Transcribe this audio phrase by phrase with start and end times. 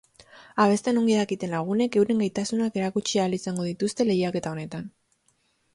[0.63, 4.91] Abesten ongi dakiten lagunek euren gaitasunak erakutsi ahal izango dituzte lehiaketa honetan.